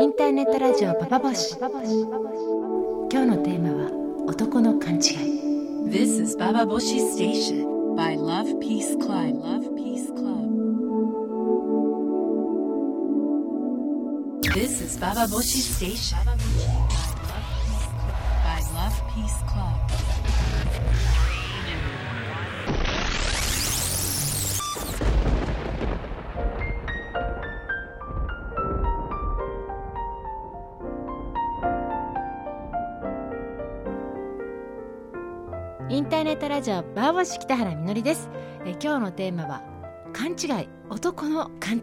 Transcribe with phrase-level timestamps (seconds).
[0.00, 1.74] インターネットラジオパパボシ今日
[3.26, 3.90] のテーマは
[4.28, 5.00] 男の勘違い
[5.90, 9.34] This is Baba Boshi Station by Love Peace Club.
[9.42, 10.46] Love Peace Club.
[14.54, 16.30] This is Baba Boshi Station by
[18.72, 19.97] Love Peace Club.
[36.58, 38.28] ラジオバーボシ北原みのりです。
[38.64, 39.62] え今日のテーマは
[40.12, 40.68] 勘違い。
[40.90, 41.82] 男の勘違い。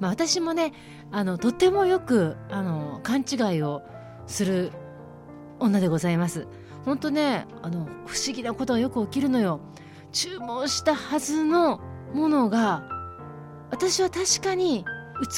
[0.00, 0.72] まあ私もね
[1.12, 3.80] あのとてもよくあの勘違いを
[4.26, 4.72] する
[5.60, 6.48] 女でございます。
[6.84, 9.60] 本当ねあの不思議なことがよく起きるのよ。
[10.10, 11.78] 注文したはずの
[12.12, 12.82] ものが
[13.70, 14.84] 私は確かに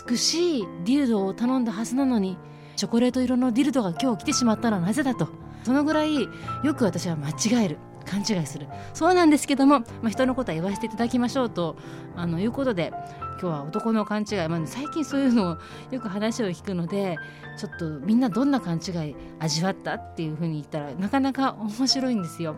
[0.09, 2.39] 美しいディルドを頼んだはずなのに
[2.77, 5.29] チョコレート色のディルドが今日来てしまったのはなぜだと。
[5.65, 7.79] そのぐらいよく私は間違える。
[8.05, 11.77] 勘違いするそうなんですけども、まあ、人のことは言わせていただきましょうと
[12.17, 12.93] あのいうことで
[13.41, 15.59] 今日は男の勘違い、まあ、最近そういうのを
[15.91, 17.17] よく話を聞くので
[17.59, 22.57] ちょっとみんなどんな勘違い味わったっていうふうに言ったらなかなか面白いんですよ。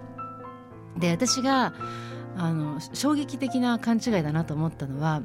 [0.97, 1.75] で私が
[2.39, 5.23] あの衝撃的な勘違いだなと思ったのは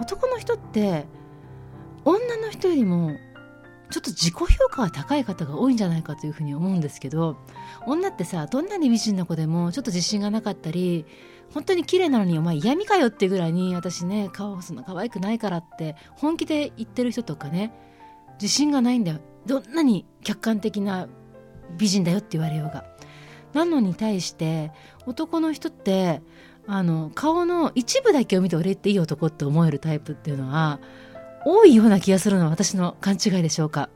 [0.00, 1.06] 男の人って
[2.04, 3.16] 女の人よりも
[3.92, 7.36] ちょっと自己評価が高い方が多いんじゃないかというふうに思うんですけど
[7.86, 11.04] 女ってさどんなに美人な子でもちょっと自信がなかったり
[11.52, 17.72] 本当に綺麗なのにお前嫌味かよってぐらいに私ね顔そんな可愛くないからって本気で言ってる人とかね
[18.40, 21.08] 自信がないんだよどんなに客観的な
[21.76, 22.84] 美人だよって言われようが。
[23.52, 24.72] なのに対して
[25.04, 26.22] 男の人って
[26.66, 30.80] あの顔の一部だけを見て俺っていい男って思えるタイプっていうのは
[31.44, 33.88] 多いような気がするのは私の勘違いでしょうか。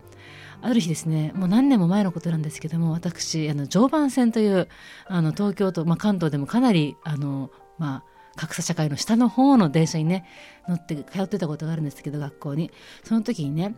[0.63, 4.69] ある日ですね、もう何年も前のことなんですけども、私、あの常磐線という
[5.07, 10.25] あの東京と、まあ、関東でもかなりあの、まあ、格差社会の下の方の電車にね
[10.69, 12.71] 乗って通ってたことがあるんですけど学校に
[13.03, 13.75] その時にね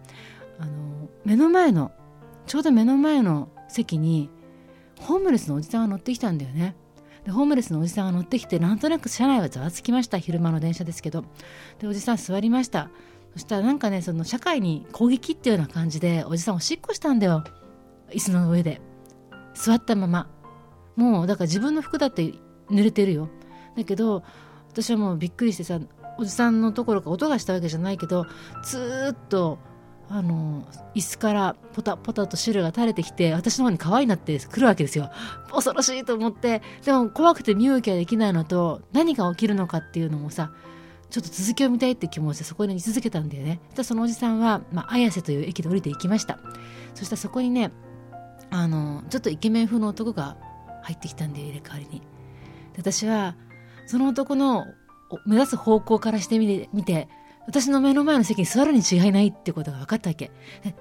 [0.58, 1.92] あの目の前の
[2.46, 4.28] ちょうど目の前の席に
[5.00, 6.74] ホームレスのおじさんが乗ってきたんだよね。
[7.24, 11.24] でホームレスのおじさんが乗ってきてなんとなく車内はざわつきました昼間の電車ですけど
[11.78, 12.90] でおじさん座りました
[13.38, 17.44] そしたらなんかねその社会に攻撃っていうような感じでおじさんおしっこしたんだよ。
[18.10, 18.80] 椅子の上で。
[19.54, 20.28] 座ったまま。
[20.96, 22.34] もうだから自分の服だって
[22.68, 23.28] 濡れてるよ。
[23.76, 24.24] だけど
[24.72, 25.78] 私はもうびっくりしてさ
[26.18, 28.26] おじさんのところから音がしたわけじゃないけど
[28.64, 29.60] ずっと
[30.08, 30.66] あの
[30.96, 35.12] 椅子からポタポタと汁が垂れてきて私の方に可愛いなってくるわけですよ。
[35.52, 36.60] 恐ろしいと思って。
[36.84, 40.50] でも怖くて見向きはできないのと何が起きるのかっていうのもさ
[41.10, 43.60] ちょっと続きを見たいって気持ちでそこに居続けたんだよね。
[43.68, 46.38] そしたらそのおじさんは、まあ、綾瀬という駅で降りていきました。
[46.94, 47.70] そしたらそこにね
[48.50, 50.36] あのちょっとイケメン風の男が
[50.82, 52.02] 入ってきたんで入れ替わりに
[52.76, 53.36] 私は
[53.86, 54.64] その男の
[55.26, 57.08] 目指す方向からしてみて見て
[57.46, 60.30] 私の目の前の席に座るに違いないってことが分かったわけ。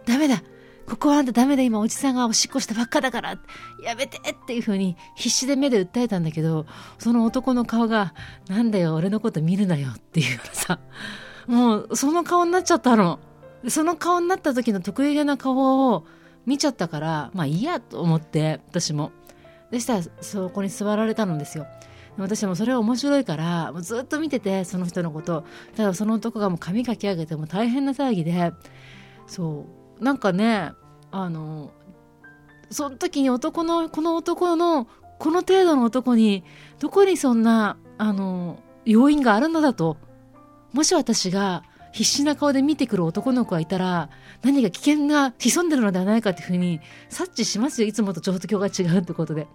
[0.05, 0.43] ダメだ。
[0.89, 3.37] ここはあんたダメだ今おじさんがおしっこしたばっかだから
[3.83, 6.65] やめてっていう風に必死で目で訴えたんだけど
[6.97, 8.13] その男の顔が
[8.47, 10.79] なんだよ俺のこと見るなよっていうさ。
[11.45, 13.19] もうその顔になっちゃったの。
[13.67, 16.05] その顔になった時の得意げな顔を
[16.45, 19.11] 見ちゃったからまあいいやと思って私も。
[19.71, 21.67] でしたらそこに座られたのですよ。
[22.17, 25.43] 私もそれは面白いからもうずっと見ててその人のこと。
[25.75, 28.53] ただその男がもう髪かき上げても大変な騒ぎで
[29.25, 29.76] そう。
[30.00, 30.72] なんかね
[31.12, 31.72] あの
[32.69, 34.88] その時に男のこの男の
[35.19, 36.44] この程度の男に
[36.80, 39.97] どこにそんなあの要因があるのだと
[40.74, 44.09] もし私が必死な顔で見てくる男の子がいたら
[44.44, 46.79] 何か危険が潜んでるのではないかっていうふうに
[47.09, 49.44] 察知しますよいつもと状況が違うってことで。
[49.44, 49.47] っ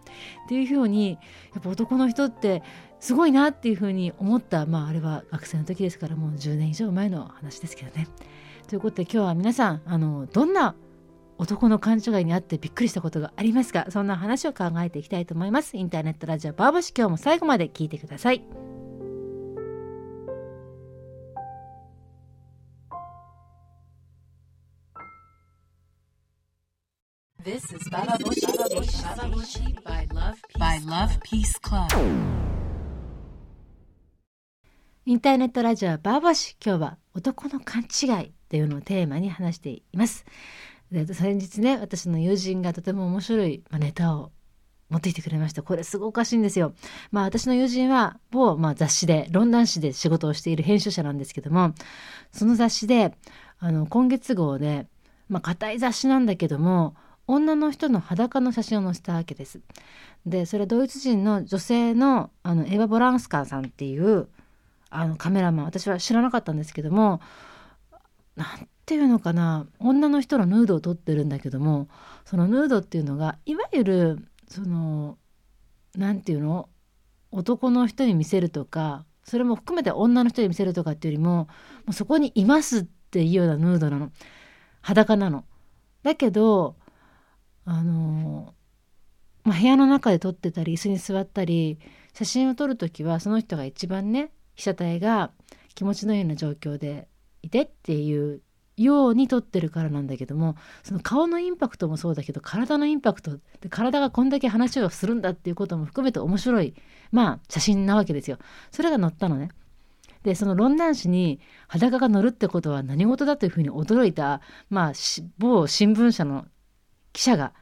[0.49, 1.19] ていうふうに
[1.55, 2.63] やっぱ男の人って
[3.03, 8.07] すごいなっていうふうに思ったまああれは学生の時ですからもう10年以上前の話ですけどね。
[8.69, 10.76] ということで今日は皆さんあのどんな
[11.37, 13.87] 男の勘違いにあってびっくりしたことがありますか？
[13.91, 18.44] そんな話を考えていきたいと思いますインターネットラジオバーバシ今日も最後まで聞いてください
[27.44, 32.51] This is Baba Boshi Baba Boshi by Love Peace, by Love Peace Club.
[35.04, 40.25] インターネットラジオバーバシ今日は男の勘違いというのをテーマに話しています。
[40.93, 44.31] 先日ね私の友人がとても面白いまネタを
[44.90, 45.64] 持ってきてくれました。
[45.64, 46.72] これすごくおかしいんですよ。
[47.10, 51.75] まあ私の友人は某、まあ、雑誌でロンダン誌で仕事をしている編集者なんですけども
[52.31, 53.12] その雑誌で
[53.58, 54.87] あの今月号で
[55.28, 56.94] まあ硬い雑誌なんだけども
[57.26, 59.60] 女の人の裸の写真を載せたわけです。
[60.26, 64.28] でそれはドイツ人の女性のあのエヴァ・ボランスカーさんっていう
[64.94, 67.21] あのカメラマン私は知らなかったんですけども
[68.37, 71.89] なんていうのかな女の人のヌードを撮ってるんだけども
[72.25, 75.19] そのヌードっていうのがいわゆるその
[75.97, 76.69] 何ていうの
[77.31, 81.49] 男の人に見せるとかそれも含めて女の人に見せるとかっていうよりもも
[81.88, 84.11] うそこにいますっていうようなヌードなの
[84.83, 85.45] 裸なの。
[86.03, 86.77] だけど
[87.65, 88.55] あの、
[89.45, 91.79] まあ、部屋の中で撮ってたり椅子に座ったり
[92.12, 95.31] 写真を撮る時はその人が一番ね被写体が
[95.75, 97.08] 気持ちのいいような状況で
[97.43, 98.40] いてっていう
[98.76, 106.75] ように撮ってるからなんだけどもその顔のインパクトもそうだけど体のインパクトで体がこんだけ話をするんだっていうことも含めて面白い
[107.10, 108.38] まあ写真なわけですよ。
[108.70, 109.50] それが載ったのね。
[110.22, 114.40] でそのロンダン紙に裸が載るってことは何事だというふうに驚いた、
[114.70, 114.93] まあ、
[115.38, 116.46] 某新聞社の
[117.12, 117.52] 記者が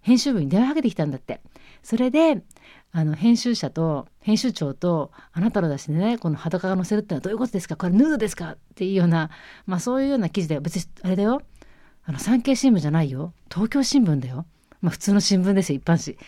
[0.00, 1.40] 編集部に電話かけてきたんだって。
[1.82, 2.42] それで
[2.92, 7.76] あの編集者と編集長とあなたの出しでねこの裸が載せるってのはどういうことですか？
[7.76, 8.52] これヌードですか？
[8.52, 9.30] っていうような
[9.66, 11.42] まあそういうような記事で別にあれだよ。
[12.04, 13.32] あの産経新聞じゃないよ。
[13.48, 14.46] 東京新聞だよ。
[14.80, 16.18] まあ普通の新聞ですよ一般紙。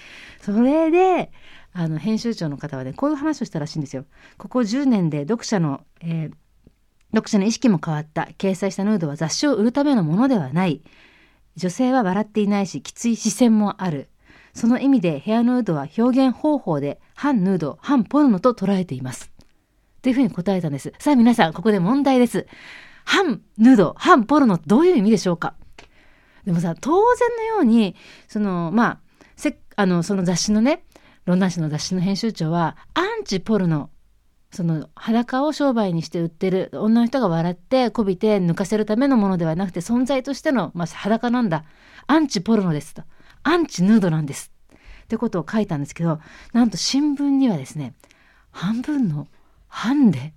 [0.40, 1.32] それで
[1.72, 4.04] あの編集長の方はねこういう話をしたらしいんですよ。
[4.38, 6.32] ここ10年で読者の、えー、
[7.12, 8.28] 読者の意識も変わった。
[8.38, 10.82] 掲載したヌードは雑誌を売るためのものではない。
[11.56, 14.08] 女性は笑っていないしきつい視線もある。
[14.54, 19.32] その意味でヘアヌードは表現方法で反ヌード、反ポルノと捉えています。
[20.02, 20.92] というふうに答えたんです。
[20.98, 22.46] さあ皆さん、ここで問題です。
[23.04, 25.54] 反ヌード、反ポルノどういう意味でしょうか？
[26.44, 27.94] でもさ、当然のように、
[28.26, 29.00] その、まあ、
[29.36, 30.84] せあの、その雑誌のね、
[31.24, 33.90] ロンダン紙の雑誌の編集長は、アンチポルノ、
[34.50, 41.64] その裸を商売にして売ってる女の人が笑ってこびて抜かせるためのものではなくて存在としての、まあ、裸なんだ。
[42.06, 43.02] アンチポルノですと。
[43.42, 44.52] アンチヌードなんです。
[45.04, 46.20] ってことを書いたんですけど、
[46.52, 47.94] なんと新聞にはですね、
[48.50, 49.28] 半分の
[49.68, 50.32] 半で、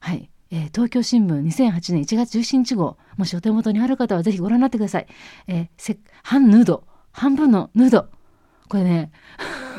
[0.00, 5.06] はい、えー、東京新聞2008年1月17日号、もしお手元にある方はぜひご覧になってください。
[5.46, 8.08] えー、せ半ヌード、半分のヌード。
[8.68, 9.10] これね、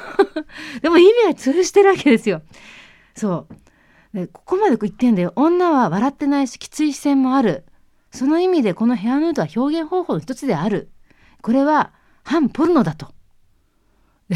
[0.81, 2.41] でも意味は通じてるわけですよ。
[3.15, 3.47] そ
[4.13, 4.17] う。
[4.17, 5.33] でここまで言ってんだよ。
[5.35, 7.65] 女は笑ってないし、きつい視線もある。
[8.11, 10.89] その意味でこのヘアヌードは表現方法の一つである。
[11.45, 11.91] これは
[12.23, 13.13] 反ポルノだと。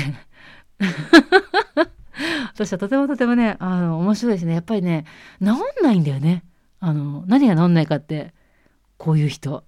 [2.54, 4.54] 私はとてもとてもね、あの、面白いですね。
[4.54, 5.06] やっぱりね、
[5.40, 6.44] 治んないんだよね。
[6.80, 8.32] あの、何が治んないかって、
[9.00, 9.64] こういう人。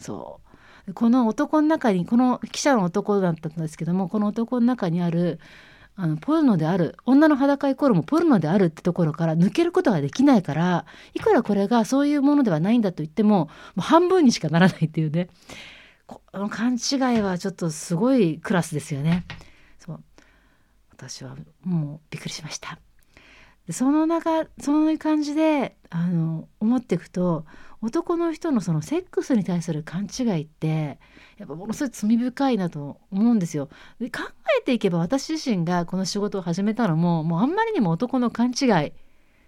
[0.00, 0.40] そ
[0.88, 0.94] う。
[0.94, 5.38] この男の中に、この記者の男だったんですけども、この男の中にある、
[5.94, 15.28] あのポルノである女の裸イコールもポルノであるってところから抜けることができないからいくらこれがそういうものではないんだと言ってももう半分にしかならないっていうね
[16.06, 19.24] この勘違いはちょっとすごいクラスですよね。
[19.78, 20.00] そう
[20.90, 22.78] 私はもうびっくりしました。
[23.66, 27.46] でその中そういう感じであの思っていくと
[27.80, 30.98] 男の人のそのセックスに対する勘違いって
[31.38, 33.68] やっぱものすごい罪深いなと思うんですよ。
[34.00, 34.22] で考
[34.60, 38.92] えていけば私自身がこの仕事を始めたのももうあんまりにも男の勘違い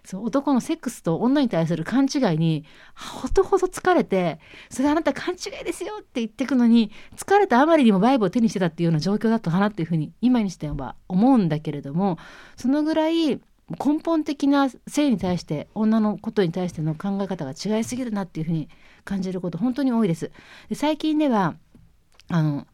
[0.07, 2.63] そう男のセックスと女に対する勘違いに
[2.95, 4.39] ほとほと疲れて
[4.69, 12.17] それあなた勘違いですよって言ってくのに疲れたあまりにもバイブを手にしてたっていうような状況だったかなっていうふうに今にしては思うんだけれども
[12.55, 18.69] そのぐらい根本的な性に対して女のことに対しての考え方が違いすぎるなっていうふうに
[19.03, 20.31] 感じること本当に多いです。
[20.69, 21.55] で最近では
[22.29, 22.65] あの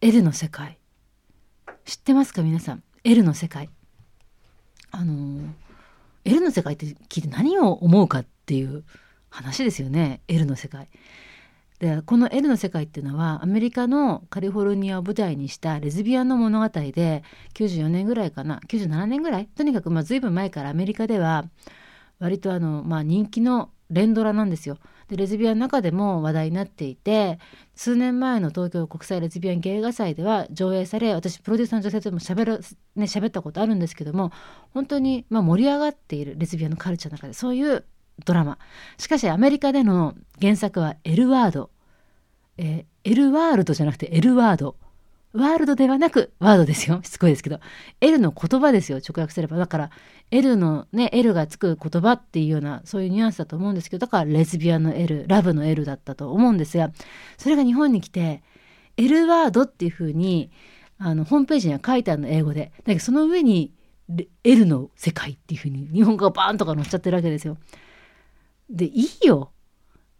[0.00, 0.78] L の世界。
[1.84, 3.68] 知ってますか皆さん？L の世界。
[4.90, 5.54] あの
[6.24, 8.84] L の世界って聞いて何を思うかっていう
[9.30, 10.88] 話ですよね L の世界。
[11.78, 17.24] でこの L の世界っていうのはアメリカのカリフォルニアを舞台にしたレズビアンの物語で
[17.54, 21.44] 94年ぐらいかな97年ぐらいとにかくまあ随分前からアメリカでは
[22.20, 24.78] 割とあの、まあ、人気の連ドラなんですよ。
[25.12, 27.38] でレズビアンの中でも話題になっていて
[27.74, 32.60] 数年前の東京国際レズビアン芸画祭では上映され私プロデューサーの女性ともしゃべる、
[32.96, 34.32] ね、喋ったことあるんですけども
[34.72, 37.84] 本当にまあ盛り上がっているレズビアンのカルチャーの中でそういう
[38.24, 38.58] ドラマ。
[38.98, 41.70] しかしアメリカでの原作はエルワード、
[42.56, 44.76] えー、L ワールドじゃなくてエルワード。
[45.32, 47.00] ワールドではなくワードですよ。
[47.04, 47.60] しつこいですけど。
[48.00, 48.98] L の言葉ですよ。
[48.98, 49.56] 直訳すれば。
[49.56, 49.90] だから、
[50.30, 56.92] L のね、L がつく言葉っていうような、そういうニュアンスだと思うんですけど、だからレズビアンの L、ラブの L だったと思うんですが、
[57.38, 58.42] それが日本に来て、
[58.96, 60.50] L ワードっていうふうに、
[60.98, 62.72] あの、ホームページには書いてあるの、英語で。
[62.78, 63.72] だけど、その上に、
[64.44, 67.56] L の世界っていうふうに、日本語がバーンとか載っちゃってるわけですよ。
[68.68, 69.52] で、いいよ。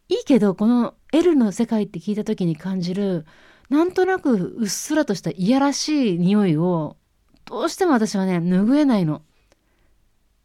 [0.08, 3.26] いいけど、この L の世界って聞いた時に感じる
[3.72, 6.98] なんとなくうっすらとしたいやらしい匂いを
[7.46, 9.22] どうしても私はね拭えないの。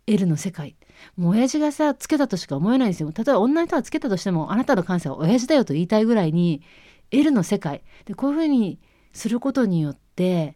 [0.07, 0.77] L の世界。
[1.17, 3.11] もう親父がさつけたとしか思えないんですよ。
[3.13, 6.61] 例えば女の人がつけたとしてもあなたの感性は親父だよと言いたいぐらいに
[7.11, 7.83] L の世界。
[8.05, 8.79] でこういうふうに
[9.11, 10.55] することによって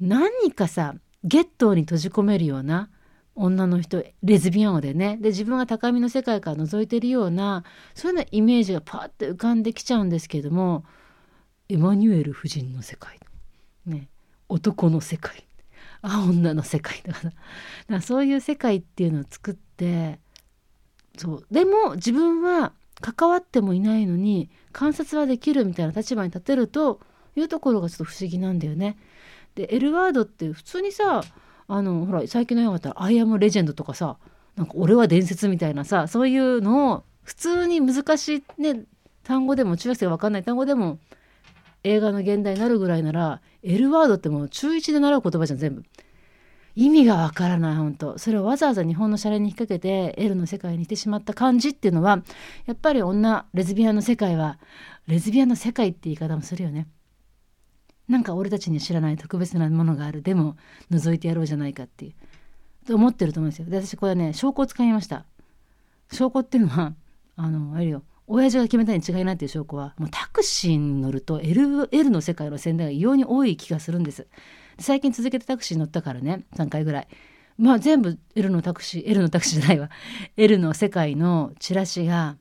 [0.00, 2.90] 何かさゲットーに閉じ込めるような
[3.36, 5.18] 女の人レズビアンでね。
[5.20, 7.62] で自分が高みの世界から覗いてるような
[7.94, 10.84] そういうようなイメージがパッて浮かんできちゃうんですけれども
[11.68, 13.18] エマニュエル夫人の世界、
[13.86, 14.08] ね、
[14.48, 15.44] 男の世界。
[16.02, 17.36] あ女の世界とかだか
[17.88, 20.18] らそういう世界っていうのを作って
[21.16, 21.46] そう。
[21.50, 27.00] でも自分は関わってもいないのに観察はできるみたいな立場に立てると
[27.36, 28.98] いうところがちょっと不思議なんだよね。
[29.54, 31.22] で L ワードって普通にさ
[31.68, 34.16] あのほら最近の映画だったら「アイアムレジェンド」とかさ
[34.56, 38.84] なんか俺は伝説みたいなさそういうのを普通に難しいね
[39.22, 40.98] 単語でも中学生が分かんない単語でも
[41.84, 45.84] 映画の現代になるぐらいなら L ワードってもう中1で習う言葉じゃん全部。
[46.74, 52.22] 意味がわからない本当それをわざわざ日本のシャレに引っ掛けて L の世界にしてしまった感じっていうのは
[52.64, 54.58] やっぱり女レズビアンの世界は
[55.06, 56.88] レズビアンの世界って言い方もするよね。
[58.08, 60.56] なんか俺たちに知らない特別なものがあるでも
[60.90, 62.14] 覗いてやろうじゃないかっていう。
[62.86, 63.66] と思ってると思うんですよ。
[63.68, 65.26] で私これね証拠を使いました。
[66.10, 66.94] 証拠っていうのは
[67.36, 68.02] あのあれよ。
[68.34, 74.26] 親父が決めたに違いないっていう証拠はもうタクシーに乗ると L, L の世界の宣伝が異様に多い気がするんです。
[74.78, 77.08] 最近続けてタクシーに乗ったからね3回ぐらい。
[77.58, 79.90] まあ全部 L のタクシー L のタクシーじゃないわ。
[80.38, 82.36] L の世界のチラシが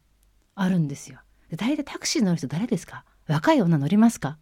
[0.56, 1.20] あるんですよ。
[1.50, 3.04] で大体タクシー乗る人誰ですか？
[3.28, 4.38] 若い女乗りますか？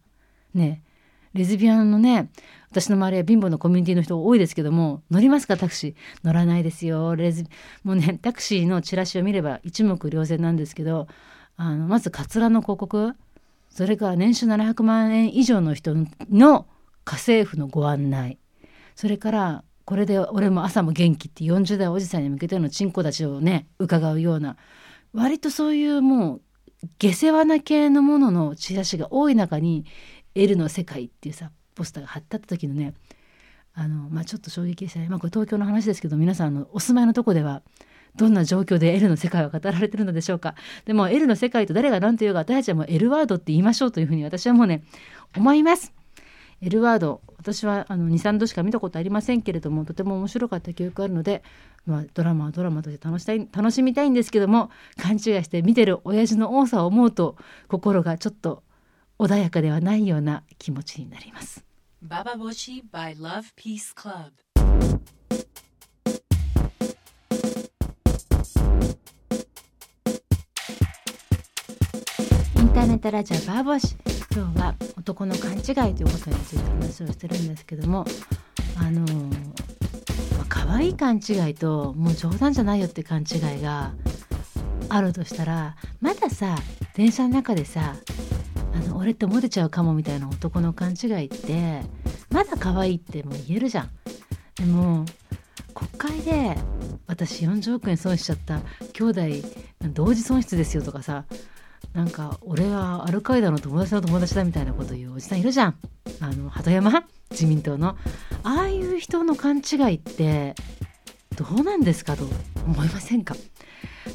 [0.54, 0.84] ね。
[1.32, 2.30] レズビアンのね
[2.70, 5.56] 私の周りは貧乏なコミュニティの人多いですけども乗りますか？
[5.56, 5.94] タクシー。
[6.22, 7.16] 乗らないですよ。
[7.16, 7.44] レズ
[7.82, 11.08] もうねタクシーのチラシを見れば一目瞭然なんですけど
[11.62, 13.12] あのまずカツラの広告。
[13.68, 15.94] それから年収700万円以上の人
[16.30, 16.66] の
[17.04, 18.38] 家政婦のご案内。
[18.96, 24.56] それからこれで俺も朝も元気って40代おじさんに向けてのチンコたちをね伺うような。
[25.12, 26.42] 割とそういうもう
[26.98, 29.84] 下世話な系のもののチラシが多い中に
[30.34, 32.94] L の世界っていうさポスターが貼ってあった時のね
[33.74, 37.60] あの、まあ、ちょっと衝撃でしたね、まあ、これ東京の話ですけど皆さんのお住まいのとこでは
[38.16, 44.82] どんな状況で L の世界は語られてるのでしょうかでも L の世界と誰が何と言うか私たちはもう L ワードって言いましょうというふうに私はもうね
[45.36, 45.92] 思います
[46.62, 51.42] L ワード私はあの23度しか見たことありませんけれどもとても面白かった記憶があるので、
[51.86, 57.36] まあ、ドラマはドラマとして楽したい楽しみたいんですけども勘違いして見てる親父の多さを思うと
[57.68, 58.62] 心がちょっと
[59.18, 61.64] 穏やかではないような気持ちになります。
[62.06, 64.32] Bababoshi by Love Peace Club.
[72.80, 73.94] ターネットラジオバーボシ
[74.34, 78.06] 今日は男の勘違いということについて話をしてるんですけども
[78.74, 79.34] あのー
[80.38, 83.92] まあ可愛い勘違いともう冗談じゃないよって勘違いが
[84.88, 86.56] あるとしたらまださ
[86.94, 87.96] 電車の中でさ
[88.72, 91.82] あの俺ってモテちゃうかもみたいな男の勘違いって
[92.30, 93.90] まだ可愛いってもう言えるじゃん。
[94.54, 95.04] でも
[95.74, 96.56] 国会で
[97.06, 98.62] 私40億円損しちゃった
[98.94, 99.20] 兄弟
[99.92, 101.26] 同時損失ですよとかさ
[101.92, 105.74] なんか俺はアルカイダの友達の友達だみたいなこと言うおじさんいるじゃん。
[106.20, 107.04] あの鳩山？
[107.30, 107.96] 自民党の。
[108.42, 110.54] ああいう人の勘違いって
[111.36, 112.16] どうなんですか？
[112.16, 112.24] と
[112.66, 113.34] 思いませんか？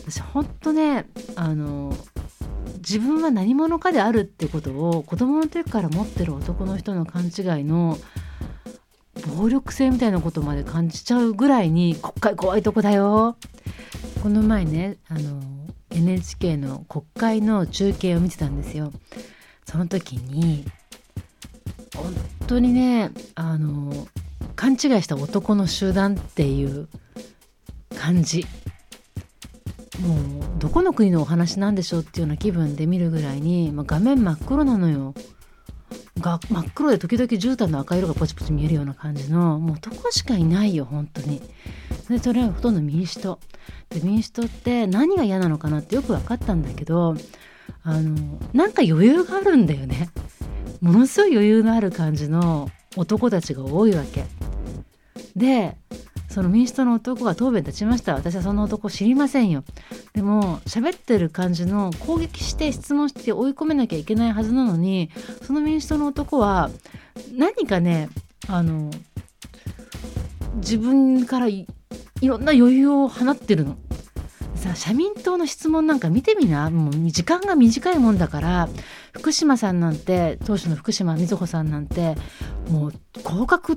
[0.08, 1.06] 私ほんとね
[1.36, 1.96] あの
[2.78, 7.32] 自分は何者かであるってことを子供の時から持ってる男の人の勘違い
[7.64, 7.98] の
[9.38, 13.38] 暴力性みたいなことまで感じちゃうぐらいに国会怖いとこだよ。
[14.24, 15.42] この前ねあの
[15.96, 18.92] NHK の国会の中継を見てたんですよ。
[19.66, 20.66] その時に
[21.96, 22.14] 本
[22.48, 24.08] 当にねあの
[24.56, 26.88] 勘違いした男の集団っていう
[27.98, 28.46] 感じ。
[30.02, 35.14] もうどこの国のお話なんでしょうっていうような気分で見るぐらいに、まあ、画面真っ黒なのよ。
[36.20, 41.42] が真っ黒で時々絨毯の赤色がポチポチ見えるような感じのもう男しかいないよ本当に。
[42.10, 43.40] でそれはほとんど民主党。
[43.90, 47.16] で民主党って何が嫌なのかなってよく分かったんだけど
[47.84, 50.10] あのなんか余裕があるんだよね。
[50.82, 54.26] ものすごい余裕のある感じの男たちが多いわけ。
[55.36, 55.76] で
[56.30, 58.14] その民主党の男が答弁立ちました。
[58.14, 59.64] 私はその男知りませんよ。
[60.14, 65.10] でも喋ってる感じの攻撃して質問して追い込めなきゃいけないはずなのに
[65.44, 66.70] その民主党の男は
[67.34, 68.10] 何かね
[68.48, 68.92] あの
[70.56, 71.48] 自分から
[72.26, 73.78] いろんな余裕を放ってるの。
[74.56, 76.72] さ社民党の質問なんか見てみな。
[76.72, 78.68] もう時間が短いもんだから。
[79.12, 82.16] 福島さんなんて当主の福島みずほさんなんて
[82.70, 83.76] もう広角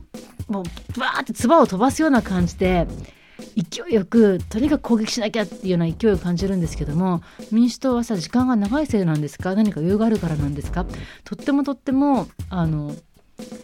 [0.49, 0.65] もう
[0.99, 2.89] バーって唾を飛ばすような感じで
[3.55, 9.55] 勢いよくとにかく攻撃しなきゃっていうような勢いを感じるんですけども民主党はさ時間が長いせいなんですか？
[9.55, 10.87] 何か余裕があるからなんですか？
[11.23, 12.97] とってもとってもあの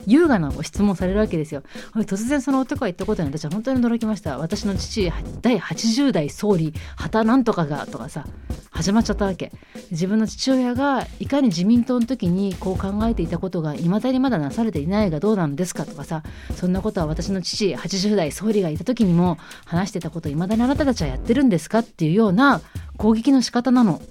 [0.07, 1.63] 優雅なご質問されるわけですよ。
[1.95, 4.39] 突然その男が言ったことに私は本当に驚きました。
[4.39, 8.27] 私の父、第80代総理、旗なんとかがとかさ、
[8.71, 9.53] 始まっちゃったわけ。
[9.91, 16.23] 自分の父親がいかに自民党の時にこう考えていたことが未だにまだなされていないがどうなんですかとかさ、
[16.57, 22.61] そんなことは私の父、80代総理がいた時にも話してたこと未だにあなたたちはやってるんですかっていうような
[22.97, 24.03] 攻撃の仕方なの。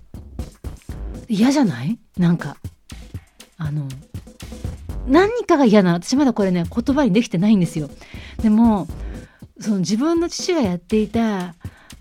[1.28, 2.00] 嫌じゃない？
[2.18, 2.58] なんか、
[3.58, 3.88] あの、
[5.08, 5.96] 何かが嫌なの。
[5.96, 7.90] 私まだこれね言葉にできてないんですよ。
[8.42, 8.88] でも
[9.60, 11.56] その自分の父がやっていた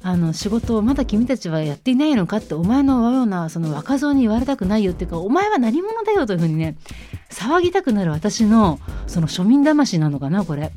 [0.04, 6.76] あの仕事をまだ君たちはやっていないのかってお前のようなその若造に言われたくないよっていうかお前は何者だよというふうにね
[7.30, 10.73] 騒ぎたくなる私のその庶民魂なのかなこれ。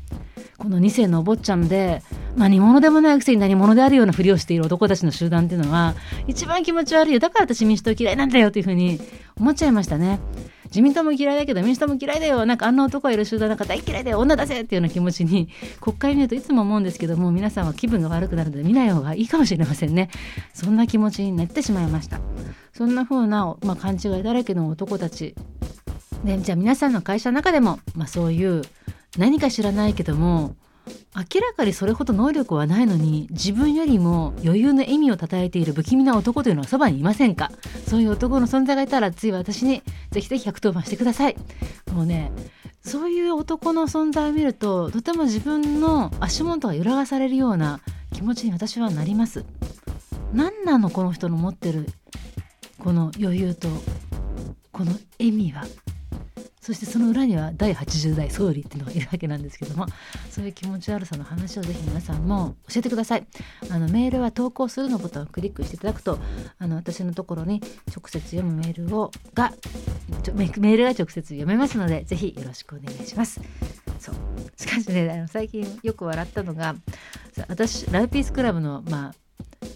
[0.58, 2.02] この2世のお坊ちゃんで
[2.34, 5.94] 何者でもないくせに何者であるようなふりをしている男たちの集団っていうのは
[6.26, 7.20] 一番気持ち悪いよ。
[7.20, 8.98] だから私民主党嫌いなんだよというふうに
[9.38, 10.18] 思っちゃいましたね。
[10.66, 12.46] 自民党も嫌いだけど民主党も嫌いだよ。
[12.46, 14.18] なんかあんな男がいる集団なんか大嫌いだよ。
[14.18, 15.48] 女出せっていうような気持ちに
[15.80, 20.10] 国会見るといつも思うんですけども皆さんは気分が悪くなるので見ない方がいいかもしれませんね。
[20.54, 22.20] そんな気持ちになってしまいました。
[22.72, 25.34] そんな風な、まあ、勘違いだらけの男たち。
[26.24, 28.62] でじゃあ皆さんの会社の中でも、まあ、そういう
[29.18, 30.56] 何か知らないけども
[31.16, 37.50] 明らかにそれほど能力はないのに自分よりも余裕の笑みをたたえている不気味な男というのはそばにいませんか？
[37.88, 41.36] そういう男の存在がいたらつい私にぜひぜひ110番してください。
[41.92, 42.30] もうね
[42.82, 47.80] そういう男の存在を見るととても自分の足元が揺らがされるような
[48.12, 49.44] 気持ちに私はなります。
[50.32, 51.86] 何なのこの人の持ってる
[52.78, 53.68] この余裕と
[54.70, 55.64] この笑みは？
[56.66, 59.86] そしてその裏には第80代総理っていうのがいるわけなんですけども
[60.28, 63.26] そういう気持ち悪さの話をぜひ皆さんも教えてください。
[63.70, 66.18] あのメールは投稿するのボタンをクリックしていただくと
[66.58, 67.62] あの私のところに
[67.96, 69.52] 直接読むメールをが
[70.34, 73.40] メールが直接読めますのでぜひよろしくお願いします。
[74.00, 74.14] そう。
[74.56, 76.74] しかしねあの最近よく笑ったのが
[77.46, 79.25] 私ラウピースクラブのまあ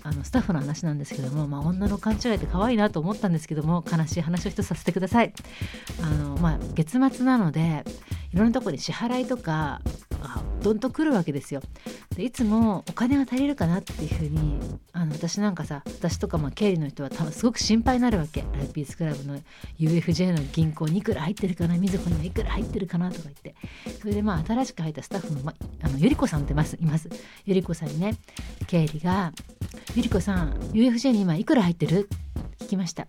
[0.03, 5.33] あのスタッフの話なんですけども、まあ、女の勘違いって可愛いなと思ったんですけども悲しい話を一つさせてください。
[6.03, 7.85] あの、まあ、月末なので
[8.33, 9.81] いろんなところに支払いとか
[10.63, 11.63] どんと来るわけですよ。
[12.17, 14.59] でいつもお金が足りるかなっていうふうに
[14.93, 18.45] あの私なんかさ私とかまあ経理の人は多分すごく心配になるわけ。
[18.53, 19.39] ライピースクラブの
[19.79, 23.55] UFJ の銀行にいくら入ってるかなみずほにはいくら入ってるかなとか言って。
[24.01, 27.09] それでまあ新しく入ったスタッフの,、ま、あのゆり子さんってますいます。
[27.45, 28.17] ゆり子さんにね
[28.67, 29.33] 経理が
[29.95, 32.09] 「ゆり子さん UFJ に今いくら入ってる?」
[32.61, 33.07] 聞きました。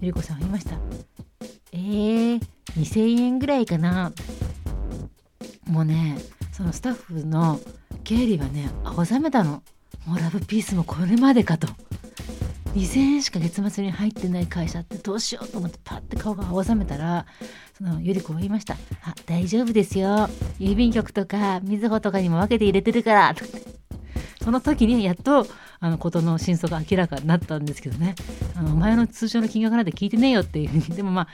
[0.00, 0.78] ゆり子さんは言いました
[1.72, 2.40] 「えー、
[2.76, 4.12] 2000円ぐらいかな」
[5.66, 6.18] もうね
[6.60, 7.58] そのスタッフの
[8.04, 9.62] 経理はね青ざめたの。
[10.04, 11.68] もうラブピースもこれまでかと。
[12.74, 17.24] 2000円しか月末に入ってない会社ってどうしようと思ってパッて顔が青ざめたら
[17.76, 20.28] そのゆり子が言いました「あ大丈夫ですよ。
[20.58, 23.50] 郵便局とかみずほとかにも分けて入れてるから」とか
[24.44, 25.46] その時にやっと
[25.80, 28.14] あのことの真相が明らかになったんですけどね
[28.54, 30.96] あのお前の通常の金額なんて聞いてねえよっていうふうに。
[30.96, 31.28] でもまあ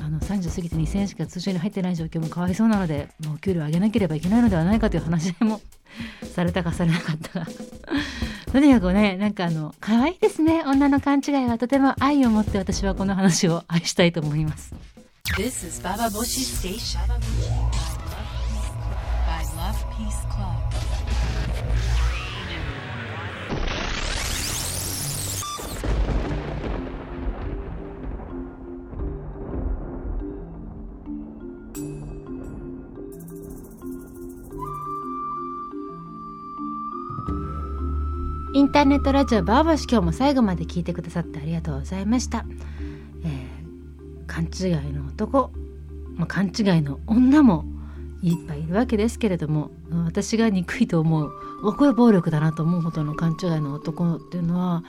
[0.00, 5.60] あの30過ぎて2000円しか通常に入ってない状況もかわいそうなのでもうお給料上げなければいけないのではないかという話も
[6.34, 7.40] されたかされなかった。
[7.40, 7.46] か
[8.52, 10.62] とにかくねなんかあの可愛いですね。
[10.66, 14.74] 女の勘違いはとても愛を持って私はこの話を愛したいと思います。
[15.36, 17.00] This is Baba Boshi Station.
[38.56, 42.46] インターネットラジオバーバシ今日も最後まで聞いてくださってありがとうございました、
[43.22, 45.50] えー、勘違いの男、
[46.14, 47.66] まあ、勘違いの女も
[48.22, 49.72] いっぱいいるわけですけれども
[50.06, 51.30] 私が憎いと思う
[51.76, 54.84] これ暴力だなと思うほどの勘違いの男っていうのは、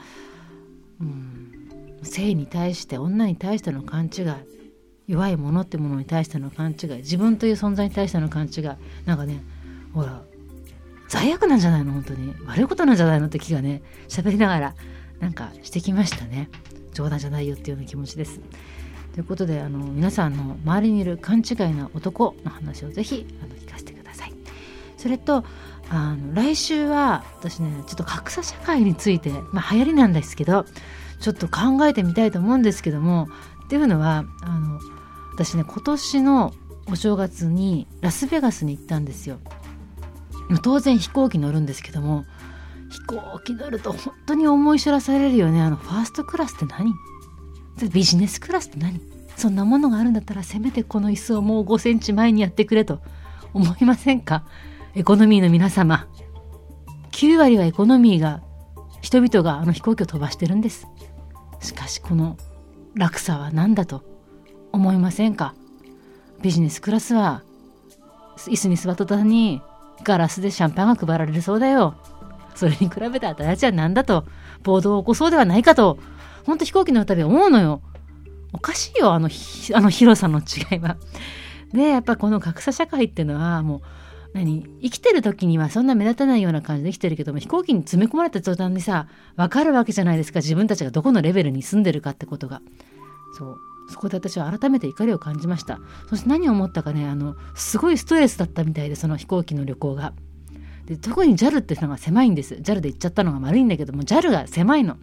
[1.02, 4.24] うん、性に対して女に対しての勘違い
[5.08, 8.62] 弱いものってものに対しての勘違い自分という存在に対しての勘違い
[9.04, 9.42] なんかね
[9.92, 10.22] ほら
[11.08, 11.92] 罪悪なんじゃないの？
[11.92, 12.34] 本当に。
[12.46, 13.26] 悪いことなんじゃないの？
[13.26, 14.74] って気がね喋りながら
[15.20, 16.48] なんかしてきましたね。
[16.92, 18.40] 冗談じゃないよっていうような気持ちです。
[19.14, 24.32] ということであの皆さんの周りにいる勘違いな男の話をぜひあの聞かせてください。
[24.96, 25.44] それと
[25.90, 30.66] あの来週は私ねちょっと格差社会について、まあ、流行りなんですけど
[31.20, 33.28] ちょっと考えてみたいと思うんですけども
[33.64, 34.78] っていうのはあの
[35.32, 36.52] 私ね今年の
[36.90, 39.38] お正月にラスベガスに行ったんですよ。
[40.62, 42.24] 当然飛行機乗るんですけども
[42.90, 45.60] 飛行機乗ると本当に思い知らされるよね。
[45.60, 46.94] あのファーストクラスって何？
[47.92, 49.00] ビジネスクラスって何？
[49.36, 53.00] そんなものがあるんだったらせめてこの椅子をもう5センチ前にやってくれと
[53.52, 54.44] 思いませんか？
[54.94, 56.08] エコノミーの皆様。
[57.12, 58.42] 9割はエコノミーが
[59.00, 60.86] 人々があの飛行機を飛ばしてるんです。
[61.60, 62.36] しかしこの
[62.94, 64.02] 落差は何だと
[64.72, 65.54] 思いませんか？
[66.40, 67.42] ビジネスクラスは
[68.46, 69.60] 椅子に座った途端に
[70.04, 71.96] ガラスでシャンパンが配られるそうだよ。
[72.54, 74.24] それに比べて私たらちは何だと。
[74.62, 75.98] 暴動を起こそうではないかと。
[76.44, 77.82] ほんと飛行機の旅思うのよ。
[78.52, 79.28] おかしいよあの
[79.74, 80.96] あの広さの違いは。
[81.72, 83.80] でやっぱこの格差社会っていうのはもう
[84.32, 89.06] 何生きてる時にはそんな目立たないような感じで生きてるけども飛行機に詰め込まれた途端にさ
[89.36, 90.40] 分かるわけじゃないですか。
[90.40, 92.62] 自分たちがどこのレベルに住んでるかってことが。
[93.36, 93.56] そう。
[93.88, 100.12] そこで私は改めて怒りを感じましたそして何を思ったかねあのすごいストレスだったみたいでその飛行機の旅行が
[100.86, 104.96] で特に JAL ってのが狭いんです JAL で行っちゃったのが悪いんだけども JAL が狭いの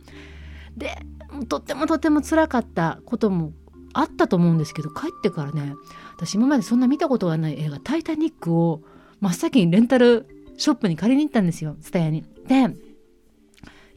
[0.78, 0.98] で
[1.48, 3.54] とってもとても辛かったことも
[3.94, 5.74] あったと思うんですけど帰ってからね
[6.16, 8.82] 私今までそんな見たことがない映画「タイタニック」を
[9.22, 12.24] 真っ先にレンタルショップに借りに行ったんですよ蔦屋に。
[12.48, 12.76] で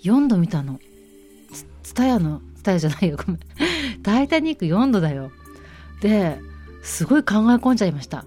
[0.03, 0.79] 4度見たの。
[1.83, 3.41] 蔦屋の蔦屋じゃないよごめん。
[4.03, 5.31] タイタニック4度だよ。
[6.01, 6.39] で
[6.83, 8.25] すごい考え込んじゃいました。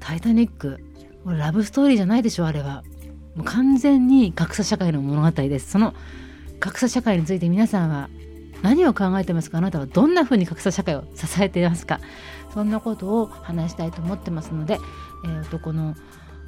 [0.00, 0.78] タイタニック
[1.24, 2.84] ラブストーリーじゃないでしょあれは。
[3.34, 5.70] もう完全に格差社会の物語です。
[5.70, 5.94] その
[6.60, 8.08] 格差社会について皆さんは
[8.62, 9.58] 何を考えてますか？
[9.58, 12.00] あなたはどんなふうに格差社会を支えていますか？
[12.54, 14.78] そんなことを話したいと思ってますので、
[15.24, 15.94] えー、男の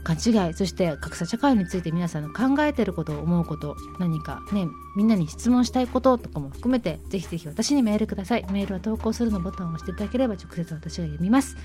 [0.09, 4.67] 勘違いそして格差社会について皆さんの考えてること思うこと何かね
[4.97, 8.47] みんなに質問したいこととかも含めてぜひぜひ私にメールください。
[8.51, 11.57] メールは投稿するのボタンを押していただければ直接私が読みます。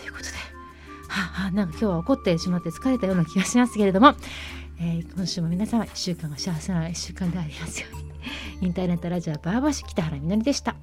[0.00, 0.30] ということで
[1.08, 4.14] はあ、なんか今日は怒ってしまって疲れたような気がしますけれども、
[4.80, 8.08] えー、今週も皆様1週間が幸せな1週間でありますように。
[8.62, 10.74] インターネットラジオバーバシ北原みのりでした。